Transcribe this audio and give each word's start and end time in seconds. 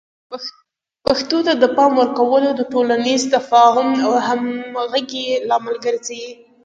پښتو 1.07 1.37
ته 1.47 1.53
د 1.61 1.63
پام 1.77 1.91
ورکول 2.01 2.43
د 2.53 2.61
ټولنیز 2.71 3.21
تفاهم 3.35 3.89
او 4.05 4.11
همغږۍ 4.27 5.25
لامل 5.49 5.75
ګرځي. 5.85 6.23